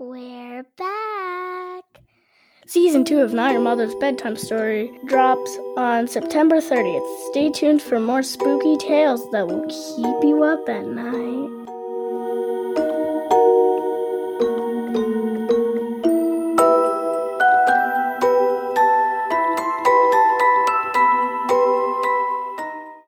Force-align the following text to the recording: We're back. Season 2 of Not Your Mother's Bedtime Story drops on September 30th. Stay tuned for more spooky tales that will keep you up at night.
We're 0.00 0.62
back. 0.76 1.84
Season 2.68 3.04
2 3.04 3.18
of 3.18 3.32
Not 3.32 3.50
Your 3.50 3.60
Mother's 3.60 3.96
Bedtime 3.96 4.36
Story 4.36 4.92
drops 5.06 5.58
on 5.76 6.06
September 6.06 6.58
30th. 6.58 7.30
Stay 7.30 7.50
tuned 7.50 7.82
for 7.82 7.98
more 7.98 8.22
spooky 8.22 8.76
tales 8.76 9.28
that 9.32 9.48
will 9.48 9.66
keep 9.66 10.22
you 10.22 10.44
up 10.44 10.68
at 10.68 10.86
night. 10.86 11.77